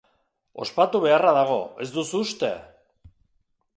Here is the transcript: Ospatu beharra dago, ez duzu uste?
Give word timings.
Ospatu 0.63 1.01
beharra 1.03 1.33
dago, 1.37 1.59
ez 1.85 1.89
duzu 1.99 2.25
uste? 2.29 2.51